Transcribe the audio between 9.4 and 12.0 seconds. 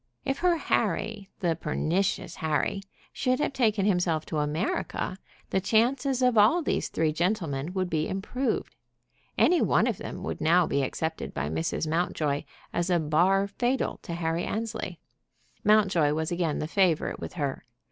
one of them would now be accepted by Mrs.